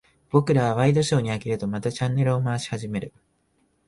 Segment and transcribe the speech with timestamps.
[0.31, 3.13] 僕らはワイドショーに飽きると、またチャンネルを回し始める。